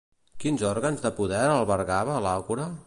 [0.43, 2.73] Quins òrgans de poder albergava l'Àgora?